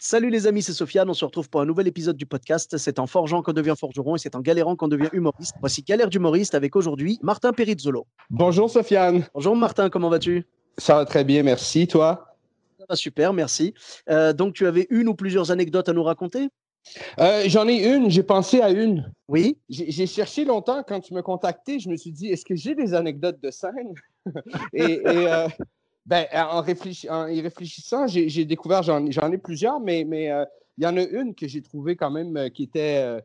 [0.00, 1.10] Salut les amis, c'est Sofiane.
[1.10, 2.78] On se retrouve pour un nouvel épisode du podcast.
[2.78, 5.56] C'est en forgeant qu'on devient forgeron et c'est en galérant qu'on devient humoriste.
[5.58, 8.06] Voici Galère d'humoriste avec aujourd'hui Martin Perizzolo.
[8.30, 9.26] Bonjour Sofiane.
[9.34, 10.46] Bonjour Martin, comment vas-tu?
[10.76, 11.88] Ça va très bien, merci.
[11.88, 12.36] Toi?
[12.88, 13.74] Ah, super, merci.
[14.08, 16.48] Euh, donc, tu avais une ou plusieurs anecdotes à nous raconter?
[17.18, 19.12] Euh, J'en ai une, j'ai pensé à une.
[19.26, 19.58] Oui.
[19.68, 22.76] J'ai j'ai cherché longtemps quand tu me contactais, je me suis dit, est-ce que j'ai
[22.76, 23.94] des anecdotes de scène?
[24.72, 25.48] et et, euh,
[26.08, 30.44] ben, en, réfléchi- en y réfléchissant, j'ai découvert, j'en ai plusieurs, mais mais, euh,
[30.78, 33.20] il y en a une que j'ai trouvée quand même euh, qui était euh,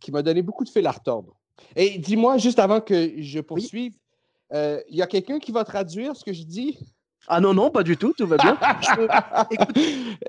[0.00, 1.34] qui m'a donné beaucoup de fil à retordre.
[1.74, 3.94] Et dis-moi, juste avant que je poursuive,
[4.52, 6.78] euh, il y a quelqu'un qui va traduire ce que je dis?
[7.26, 8.56] Ah non, non, pas du tout, tout va bien.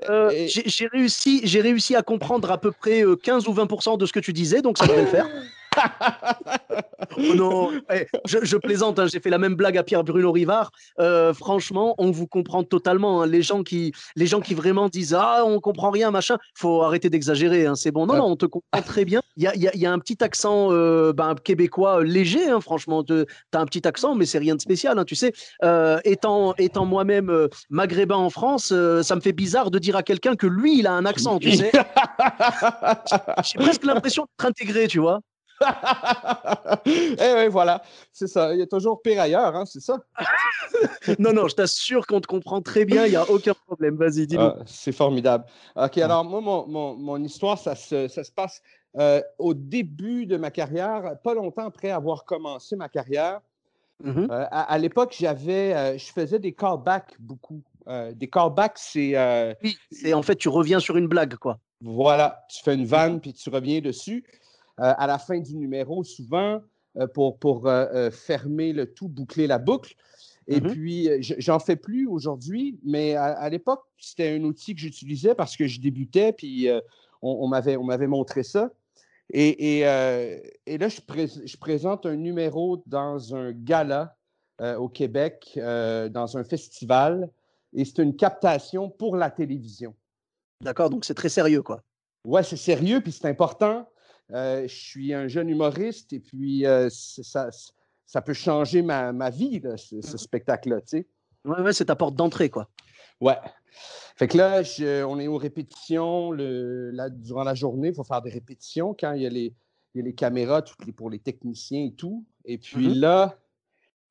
[0.08, 4.12] Euh, j'ai réussi, réussi à comprendre à peu près euh, 15 ou 20% de ce
[4.12, 5.26] que tu disais, donc ça devrait le faire.
[7.16, 10.70] Oh non, eh, je, je plaisante, hein, j'ai fait la même blague à Pierre-Bruno Rivard.
[11.00, 13.22] Euh, franchement, on vous comprend totalement.
[13.22, 13.26] hein.
[13.26, 17.10] Les, gens qui, les gens qui vraiment disent Ah, on comprend rien, machin, faut arrêter
[17.10, 18.06] d'exagérer, hein, c'est bon.
[18.06, 18.18] Non, Ah.
[18.18, 19.22] non, on te comprend très bien.
[19.36, 22.44] Il y a, y a- y a un petit accent euh, ben, québécois euh, léger,
[22.60, 23.02] franchement.
[23.02, 23.24] Tu
[23.54, 25.32] as un petit accent, mais c'est rien de spécial, tu sais.
[25.64, 30.36] Euh, étant étant moi-même maghrébin en France, ça me fait bizarre de dire à quelqu'un
[30.36, 31.72] que lui, il a un accent, tu sais.
[33.44, 35.20] J'ai presque l'impression d'être intégré, tu vois.
[36.86, 38.52] Eh oui, voilà, c'est ça.
[38.54, 39.98] Il y a toujours pire ailleurs, hein, c'est ça?
[41.18, 43.96] Non, non, je t'assure qu'on te comprend très bien, il n'y a aucun problème.
[43.96, 44.42] Vas-y, dis-nous.
[44.42, 45.44] Ah, c'est formidable.
[45.76, 48.62] OK, alors moi, mon, mon- mon histoire, ça se, ça se passe
[48.98, 53.40] euh, au début de ma carrière, pas longtemps après avoir commencé ma carrière.
[54.02, 54.28] Mhm.
[54.30, 57.60] Euh, à à l'époque, j'avais, euh, je faisais des callbacks beaucoup.
[57.86, 61.58] Euh, des callbacks, c'est, euh, Oui, c'est en fait, tu reviens sur une blague, quoi.
[61.82, 64.24] voilà, tu fais une vanne puis tu reviens dessus.
[64.78, 66.60] Euh, à la fin du numéro, souvent,
[66.96, 69.94] euh, pour, pour euh, fermer le tout, boucler la boucle.
[70.46, 70.70] Et Mhm.
[70.70, 74.80] puis, euh, je- j'en fais plus aujourd'hui, mais à, à l'époque, c'était un outil que
[74.80, 76.80] j'utilisais parce que je débutais, puis euh,
[77.20, 78.70] on, on m'avait on m'avait montré ça.
[79.32, 84.16] Et, et, euh, et là, je, pré- je présente un numéro dans un gala
[84.60, 87.30] euh, au Québec, dans un festival,
[87.72, 89.94] et c'est une captation pour la télévision.
[90.60, 91.82] D'accord, donc c'est très sérieux, quoi.
[92.24, 93.88] Ouais, c'est sérieux, puis c'est important.
[94.32, 97.50] Euh, je suis un jeune humoriste, et puis euh, ça,
[98.06, 101.06] ça peut changer ma, ma vie, là, ce, ce spectacle-là, tu sais.
[101.44, 102.68] Ouais, ouais, c'est ta porte d'entrée, quoi.
[103.20, 103.36] Ouais.
[104.16, 107.88] Fait que là, je- on est aux répétitions le, la- durant la journée.
[107.88, 109.54] Il faut faire des répétitions quand il y a les,
[109.94, 112.24] il y a les caméras toutes les, pour les techniciens et tout.
[112.44, 112.94] Et puis Mhm.
[113.00, 113.38] là,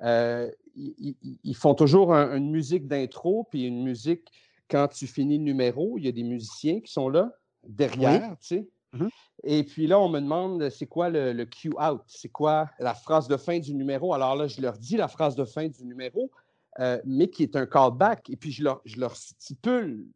[0.01, 4.28] euh, ils, font toujours un- une musique d'intro, puis une musique
[4.69, 5.97] quand tu finis le numéro.
[5.97, 7.31] Il y a des musiciens qui sont là,
[7.68, 8.68] derrière, tu sais.
[8.94, 9.09] Mhm.
[9.44, 12.94] Et puis là, on me demande c'est quoi le, le cue out, c'est quoi la
[12.94, 14.13] phrase de fin du numéro?
[14.13, 16.31] Alors là, je leur dis la phrase de fin du numéro,
[16.79, 18.29] euh, mais qui est un callback.
[18.29, 20.07] Et puis je leur, je leur stipule,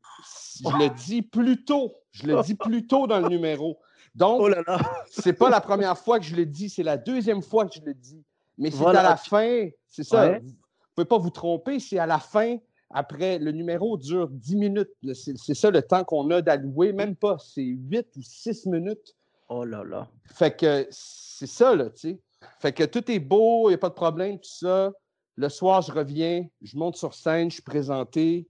[0.64, 3.80] je le dis plus tôt, je le dis plus tôt dans le numéro.
[4.16, 4.80] Donc, Oh là là.
[5.10, 7.82] c'est pas la première fois que je le dis, c'est la deuxième fois que je
[7.82, 8.24] le dis.
[8.58, 9.00] Mais c'est Voilà.
[9.00, 10.30] à la fin, c'est ça.
[10.32, 10.40] Ouais.
[10.40, 10.54] Vous ne
[10.96, 12.58] pouvez pas vous tromper, c'est à la fin,
[12.94, 14.92] après, le numéro dure 10 minutes.
[15.14, 19.16] C'est ça le temps qu'on a d'allouer, même pas, c'est 8 ou 6 minutes.
[19.50, 20.08] Oh là là.
[20.34, 22.20] Fait que c'est ça, là, tu sais.
[22.60, 24.92] Fait que tout est beau, il n'y a pas de problème, tout ça.
[25.36, 28.48] Le soir, je reviens, je monte sur scène, je suis présenté.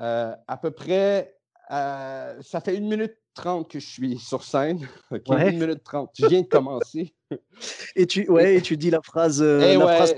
[0.00, 1.36] Euh, à peu près,
[1.70, 4.80] euh, ça fait 1 minute 30 que je suis sur scène.
[5.12, 5.48] OK, Ouais.
[5.48, 6.10] 1 minute 30.
[6.18, 7.14] Je viens de commencer.
[7.96, 9.96] Et tu, ouais, et tu dis la phrase, euh, la Eh ouais.
[9.96, 10.14] phrase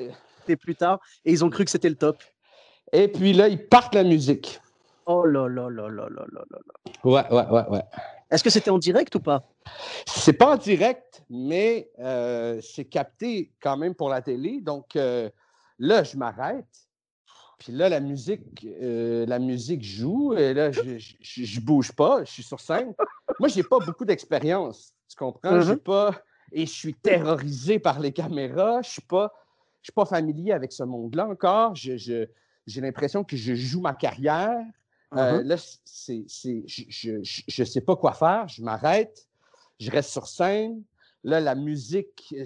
[0.60, 2.22] plus tard, et ils ont cru que c'était le top.
[2.92, 4.60] Et puis là, ils partent la musique.
[5.06, 6.59] Oh là là là là là là là.
[6.66, 6.92] là.
[7.04, 7.83] Ouais, ouais, ouais, ouais.
[8.30, 9.44] Est-ce que c'était en direct ou pas?
[10.06, 14.60] C'est pas en direct, mais euh, c'est capté quand même pour la télé.
[14.60, 15.30] Donc euh,
[15.78, 16.66] là, je m'arrête.
[17.59, 20.34] Puis là, la musique, euh, la musique joue.
[20.34, 22.24] Et là, je, je, je- je bouge pas.
[22.24, 22.92] Je suis sur scène.
[23.39, 24.92] Moi, j'ai pas beaucoup d'expérience.
[25.09, 25.60] Tu comprends?
[25.60, 25.78] J'ai Mhm.
[25.78, 26.15] pas.
[26.53, 28.82] Et je suis terrorisé par les caméras.
[28.82, 29.32] Je suis pas.
[29.82, 31.74] Je suis pas familier avec ce monde-là encore.
[31.77, 32.27] Je- je-
[32.66, 34.59] j'ai l'impression que je joue ma carrière.
[35.15, 35.48] Euh, Mhm.
[35.48, 37.13] là, c'est, c'est, je
[37.60, 38.48] ne sais pas quoi faire.
[38.48, 39.27] Je m'arrête.
[39.78, 40.83] Je reste sur scène.
[41.22, 42.45] Là, la musique euh,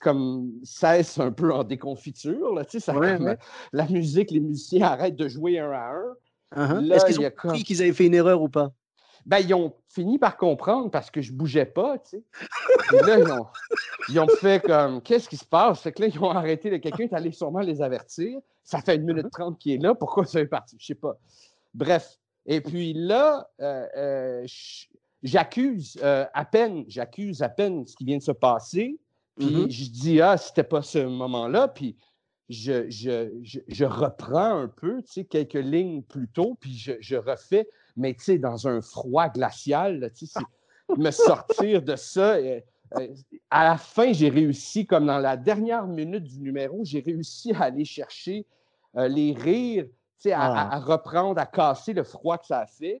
[0.00, 2.54] comme cesse un peu en déconfiture.
[2.54, 3.38] Là, tu sais, ça, Ouais, comme, ouais.
[3.72, 6.14] La musique, les musiciens arrêtent de jouer un à un.
[6.56, 6.92] Uh-huh.
[6.92, 8.72] Est-ce qu'ils ont compris qu'ils avaient fait une erreur ou pas?
[9.26, 13.02] Ben, ils ont fini par comprendre parce que je bougeais pas, tu sais.
[13.02, 13.18] là,
[14.08, 15.80] ils ont, fait comme, qu'est-ce qui se passe?
[15.80, 16.80] Fait que là, ils ont arrêté.
[16.80, 18.38] Quelqu'un est allé sûrement les avertir.
[18.64, 19.94] Ça fait une minute trente qu'il est là.
[19.94, 20.76] Pourquoi ça est parti?
[20.78, 21.16] Je sais pas.
[21.74, 22.18] Bref.
[22.46, 24.46] Et puis là, euh, euh,
[25.22, 28.98] j'accuse euh, à peine, j'accuse à peine ce qui vient de se passer.
[29.36, 29.70] Puis mm-hmm.
[29.70, 31.68] je dis, ah, c'était pas ce moment-là.
[31.68, 31.96] Puis
[32.50, 32.90] je,
[33.68, 38.24] je, reprends un peu, tu sais, quelques lignes plus tôt, puis je, refais, mais tu
[38.24, 40.40] sais, dans un froid glacial, tu sais,
[40.98, 42.36] me sortir de ça.
[43.50, 47.64] à la fin, j'ai réussi, comme dans la dernière minute du numéro, j'ai réussi à
[47.64, 48.44] aller chercher
[48.94, 53.00] les rires, tu sais, à, à reprendre, à casser le froid que ça a fait.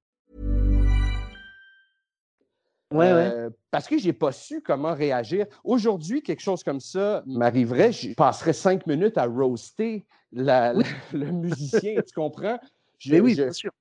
[2.91, 3.31] Ouais, ouais.
[3.33, 5.45] Euh, parce que je n'ai pas su comment réagir.
[5.63, 12.13] Aujourd'hui, quelque chose comme ça m'arriverait, je passerais cinq minutes à roaster le musicien, tu
[12.13, 12.59] comprends?
[12.97, 13.71] Je, oui, bien sûr.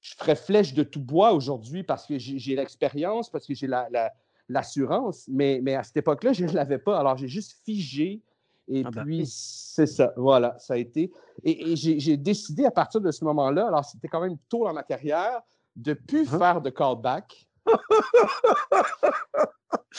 [0.00, 3.68] Je ferais flèche de tout bois aujourd'hui parce que j'ai l'expérience, parce que j'ai
[4.48, 6.98] l'assurance, mais, mais à cette époque-là, je ne l'avais pas.
[6.98, 8.20] Alors, j'ai juste figé.
[8.68, 10.12] Et ah ben puis, c'est ça.
[10.16, 11.12] Voilà, ça a été.
[11.44, 14.82] Et, j'ai décidé à partir de ce moment-là, alors c'était quand même tôt dans ma
[14.82, 15.40] carrière,
[15.76, 16.38] de ne plus uh-huh.
[16.38, 17.48] faire de callback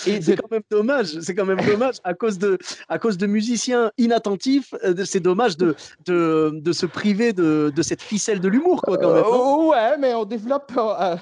[0.08, 2.58] Et c'est quand même dommage, c'est quand même dommage à cause de,
[2.90, 4.74] à cause de musiciens inattentifs.
[4.84, 5.76] Euh, c'est dommage de,
[6.06, 9.24] de, de, se priver de, de cette ficelle de l'humour, quoi, quand même.
[9.24, 11.16] Euh, ouais, mais on développe, euh,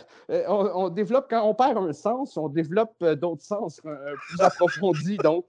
[0.48, 5.18] on, développe quand on perd un sens, on développe d'autres sens plus approfondis.
[5.18, 5.46] Donc,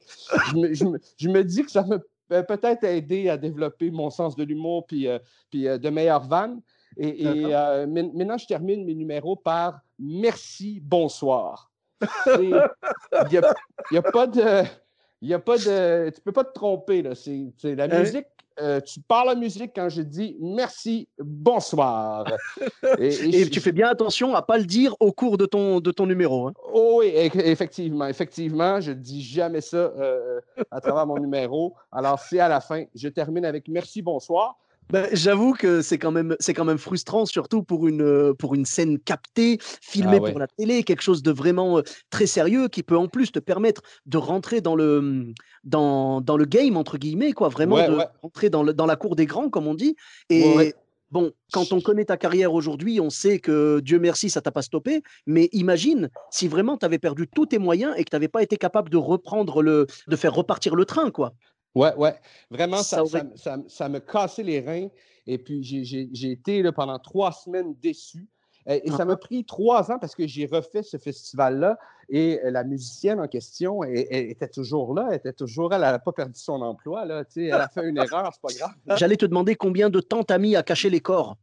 [0.51, 1.99] je me, je, me, je me, dis que ça me
[2.43, 5.07] peut-être aider à développer mon sens de l'humour puis,
[5.51, 6.61] puis de meilleures vannes.
[6.97, 11.71] Et, maintenant, je termine mes numéros par merci, bonsoir.
[12.41, 12.49] Il
[13.31, 13.37] n'y
[13.99, 14.65] a, pas de.
[15.21, 16.11] Y a pas de.
[16.11, 17.03] Tu peux pas te tromper.
[17.03, 17.15] Là.
[17.15, 18.01] C'est, la hein?
[18.01, 18.27] musique.
[18.61, 22.27] Euh, tu parles la musique quand je dis merci, bonsoir.
[22.99, 26.07] et, tu fais bien attention à pas le dire au cours de ton, de ton
[26.07, 26.49] numéro.
[26.49, 26.55] Hein.
[26.73, 28.07] Oh oui, effectivement.
[28.07, 30.41] Effectivement, je ne dis jamais ça euh,
[30.71, 31.75] à travers mon numéro.
[31.91, 32.85] Alors, c'est à la fin.
[32.95, 34.59] Je termine avec merci, bonsoir.
[34.91, 38.55] Ben, j'avoue que c'est quand même c'est quand même frustrant, surtout pour une euh, pour
[38.55, 42.69] une scène captée, filmée ah pour la télé, quelque chose de vraiment euh, très sérieux
[42.69, 45.33] qui peut en plus te permettre de rentrer dans le
[45.65, 49.17] dans, dans le game entre guillemets quoi, vraiment de rentrer dans le, dans la cour
[49.17, 49.97] des grands comme on dit.
[50.29, 50.75] Et
[51.13, 54.63] Bon, quand on connaît ta carrière aujourd'hui, on sait que Dieu merci, ça t'a pas
[54.63, 55.03] stoppé.
[55.27, 58.43] Mais imagine si vraiment tu avais perdu tous tes moyens et que tu n'avais pas
[58.43, 61.35] été capable de reprendre le, de faire repartir le train, quoi.
[61.75, 62.15] Ouais, ouais.
[62.51, 63.03] Vraiment, ça,
[63.67, 64.89] ça, me cassait les reins.
[65.27, 68.29] Et puis, j'ai été là, pendant trois semaines déçu.
[68.67, 69.19] Et, ça m'a uh-huh.
[69.19, 71.79] pris trois ans parce que j'ai refait ce festival-là
[72.09, 76.39] et la musicienne en question était toujours là, elle était toujours elle n'a pas perdu
[76.39, 77.05] son emploi.
[77.05, 78.99] Là, elle a fait une erreur, c'est pas grave.
[78.99, 81.37] J'allais te demander combien de temps t'as mis à cacher les corps?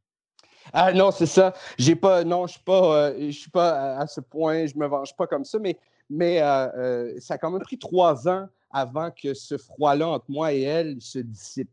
[0.71, 1.53] Ah non, c'est ça.
[1.77, 4.87] J'ai pas, non, je suis pas, euh, je suis pas à, ce point, je me
[4.87, 5.77] venge pas comme ça, mais,
[6.09, 10.25] mais euh, euh, ça a quand même pris trois ans avant que ce froid-là entre
[10.29, 11.69] moi et elle se dissipe.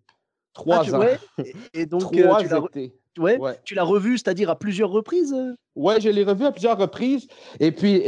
[0.52, 1.04] Trois ah, ans.
[1.74, 5.34] et, donc, Trois tu Ouais, Tu l'as revu, c'est-à-dire à plusieurs reprises?
[5.74, 7.26] Oui, je l'ai revu à plusieurs reprises.
[7.60, 8.02] Et puis,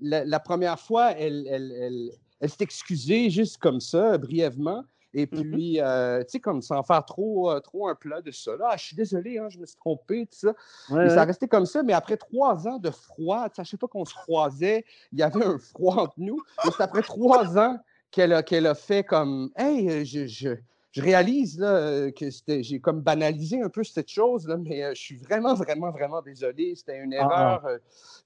[0.00, 2.10] la, première fois, elle, elle,
[2.40, 4.84] elle s'est excusée juste comme ça, brièvement.
[5.14, 8.30] Et mmh puis, euh, tu sais, comme sans faire trop, euh, trop un plat de
[8.30, 8.54] ça.
[8.56, 10.52] Là, ah, je suis désolé, hein, je me suis trompé, tout ça.
[11.02, 13.88] et ça restait comme ça, mais après trois ans de froid, tu sais, sais pas
[13.88, 16.38] qu'on se croisait, il y avait un froid entre nous.
[16.66, 17.78] Et c'est après trois ans
[18.10, 20.50] qu'elle a, qu'elle a fait comme Hey, euh, je, je,
[20.92, 22.26] je réalise là, que
[22.62, 26.74] j'ai comme banalisé un peu cette chose, là, mais je suis vraiment, vraiment, vraiment désolé.
[26.74, 27.62] C'était une ah, ah.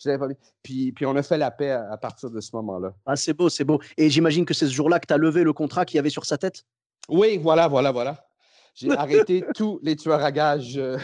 [0.07, 0.29] erreur.
[0.63, 2.95] puis, puis on a fait la paix à, à partir de ce moment-là.
[3.07, 3.81] Ah, c'est beau, c'est beau.
[3.97, 6.11] Et j'imagine que c'est ce jour-là que tu as levé le contrat qu'il y avait
[6.11, 6.65] sur sa tête?
[7.09, 8.27] Oui, voilà, voilà, voilà.
[8.75, 10.99] J'ai arrêté tous les tueurs à gages euh,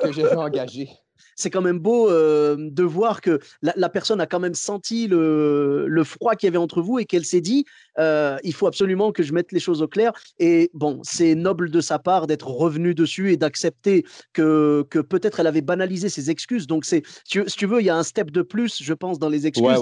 [0.00, 0.90] que j'avais engagés.
[1.36, 6.04] C'est quand même beau de voir que la, personne a quand même senti le, le
[6.04, 7.64] froid qu'il y avait entre vous et qu'elle s'est dit
[7.98, 10.12] il faut absolument que je mette les choses au clair.
[10.38, 15.40] Et bon, c'est noble de sa part d'être revenu dessus et d'accepter que, que peut-être
[15.40, 16.66] elle avait banalisé ses excuses.
[16.66, 19.28] Donc, c'est, si, tu veux, il y a un step de plus, je pense, dans
[19.28, 19.80] les excuses.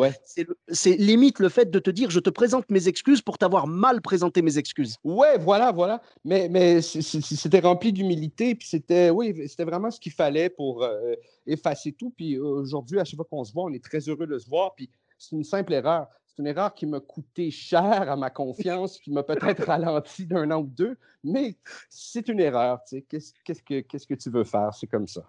[0.69, 4.01] C'est, limite le fait de te dire je te présente mes excuses pour t'avoir mal
[4.01, 4.97] présenté mes excuses.
[5.05, 6.03] Ouais, voilà, voilà.
[6.25, 8.55] Mais, mais c'était rempli d'humilité.
[8.55, 11.15] Puis c'était, oui, c'était vraiment ce qu'il fallait pour euh,
[11.47, 12.11] effacer tout.
[12.17, 14.75] Puis aujourd'hui, à chaque fois qu'on se voit, on est très heureux de se voir.
[14.75, 16.07] Puis c'est une simple erreur.
[16.27, 20.51] C'est une erreur qui m'a coûté cher à ma confiance, qui m'a peut-être ralenti d'un
[20.51, 21.57] an ou deux, mais
[21.91, 22.81] c'est une erreur.
[23.09, 24.73] Qu'est-ce, que, qu'est-ce que tu veux faire?
[24.73, 25.25] C'est comme ça.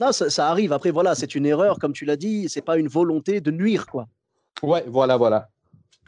[0.00, 0.72] Non, ça, arrive.
[0.72, 2.48] Après, voilà, c'est une erreur, comme tu l'as dit.
[2.48, 4.08] C'est pas une volonté de nuire, quoi.
[4.62, 5.50] Ouais, voilà, voilà.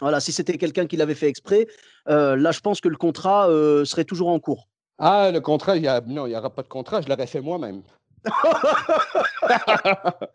[0.00, 1.68] Voilà, si c'était quelqu'un qui l'avait fait exprès,
[2.08, 4.66] euh, là, je pense que le contrat euh, serait toujours en cours.
[4.98, 6.00] Ah, le contrat, y a...
[6.00, 7.82] non, il n'y aura pas de contrat, je l'aurais fait moi-même.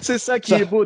[0.00, 0.84] c'est ça qui est beau.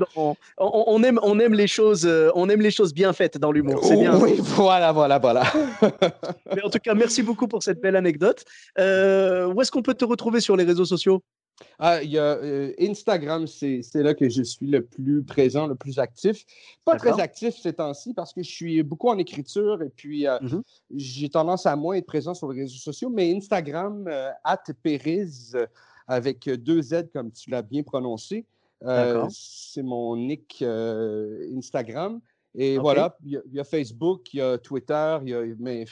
[0.58, 3.84] On, aime, on aime les choses, euh, on aime les choses bien faites dans l'humour.
[3.84, 4.18] C'est bien.
[4.18, 5.44] Oui, voilà, voilà, voilà.
[6.54, 8.44] Mais en tout cas, merci beaucoup pour cette belle anecdote.
[8.76, 11.22] où est-ce qu'on peut te retrouver sur les réseaux sociaux?
[11.78, 15.74] Ah, il y a euh, Instagram, c'est là que je suis le plus présent, le
[15.74, 16.44] plus actif.
[16.84, 20.38] Pas très actif ces temps-ci parce que je suis beaucoup en écriture et puis euh,
[20.40, 20.62] mmh
[20.96, 24.62] j'ai tendance à moins être présent sur les réseaux sociaux, mais Instagram, euh, at
[26.06, 28.44] avec deux Z comme tu l'as bien prononcé.
[29.30, 32.20] c'est mon nick Instagram.
[32.54, 35.84] Et voilà, il y, a Facebook, il y a Twitter, il y a, mais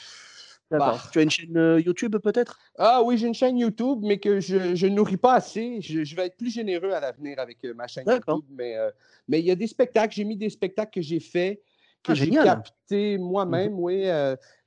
[0.69, 0.97] bah.
[1.11, 2.59] Tu as une chaîne euh, YouTube peut-être?
[2.77, 5.81] Ah oui, j'ai une chaîne YouTube, mais que je ne nourris pas assez.
[5.81, 8.43] Je, vais être plus généreux à l'avenir avec euh, ma chaîne YouTube.
[8.49, 8.91] Mais euh,
[9.27, 11.61] mais il y a des spectacles, j'ai mis des spectacles que j'ai faits,
[12.03, 14.05] que ah, j'ai captés moi-même, mmh oui,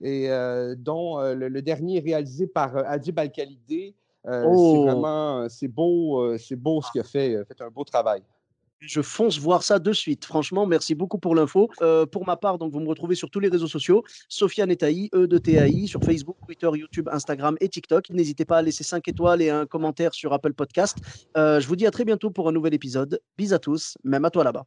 [0.03, 0.29] et
[0.77, 3.95] dont le, dernier réalisé par Adib Al-Khalidé.
[4.23, 4.85] C'est oh!
[4.85, 7.33] vraiment, c'est beau, c'est beau ce qu'il a fait.
[7.33, 8.23] Il a fait un beau travail
[8.81, 10.25] je fonce voir ça de suite.
[10.25, 11.69] Franchement, merci beaucoup pour l'info.
[11.83, 15.11] Euh, pour ma part, donc vous me retrouvez sur tous les réseaux sociaux, Sofiane Etaï,
[15.15, 18.11] E de TAI, sur Facebook, Twitter, YouTube, Instagram et TikTok.
[18.11, 20.99] N'hésitez pas à laisser 5 étoiles et un commentaire sur Apple Podcast.
[21.37, 23.21] Euh, je vous dis à très bientôt pour un nouvel épisode.
[23.37, 24.67] Bis à tous, même à toi là-bas.